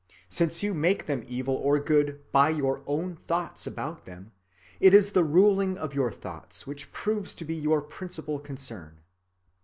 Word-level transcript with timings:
Since 0.29 0.63
you 0.63 0.73
make 0.73 1.05
them 1.05 1.23
evil 1.27 1.53
or 1.53 1.77
good 1.77 2.23
by 2.31 2.49
your 2.49 2.81
own 2.87 3.17
thoughts 3.27 3.67
about 3.67 4.05
them, 4.05 4.31
it 4.79 4.95
is 4.95 5.11
the 5.11 5.23
ruling 5.23 5.77
of 5.77 5.93
your 5.93 6.11
thoughts 6.11 6.65
which 6.65 6.91
proves 6.91 7.35
to 7.35 7.45
be 7.45 7.53
your 7.53 7.81
principal 7.83 8.39
concern. 8.39 9.01